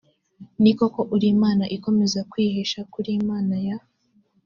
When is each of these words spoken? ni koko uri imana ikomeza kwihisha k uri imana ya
ni 0.61 0.71
koko 0.77 1.01
uri 1.15 1.27
imana 1.35 1.63
ikomeza 1.75 2.19
kwihisha 2.31 2.79
k 2.91 2.93
uri 2.99 3.11
imana 3.21 3.55
ya 3.67 3.77